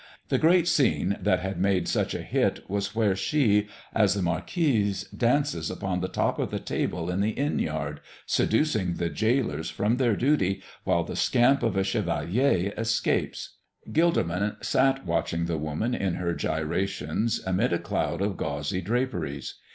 The 0.29 0.39
great 0.39 0.67
scene 0.67 1.15
that 1.21 1.41
had 1.41 1.59
made 1.59 1.87
such 1.87 2.15
a 2.15 2.23
hit 2.23 2.67
was 2.67 2.95
where 2.95 3.15
she, 3.15 3.67
as 3.93 4.15
the 4.15 4.23
Marquise, 4.23 5.03
dances 5.15 5.69
upon 5.69 5.99
the 5.99 6.07
top 6.07 6.39
of 6.39 6.49
the 6.49 6.57
table 6.59 7.07
in 7.11 7.21
the 7.21 7.29
inn 7.37 7.59
yard, 7.59 7.99
seducing 8.25 8.95
the 8.95 9.11
jailers 9.11 9.69
from 9.69 9.97
their 9.97 10.15
duty 10.15 10.63
while 10.85 11.03
the 11.03 11.15
scamp 11.15 11.61
of 11.61 11.77
a 11.77 11.83
chevalier 11.83 12.73
escapes. 12.79 13.57
Gilderman 13.91 14.55
sat 14.65 15.05
watching 15.05 15.45
the 15.45 15.59
woman 15.59 15.93
in 15.93 16.15
her 16.15 16.33
gyrations 16.33 17.39
amid 17.45 17.71
a 17.71 17.77
cloud 17.77 18.23
of 18.23 18.37
gauzy 18.37 18.81
draperies. 18.81 19.59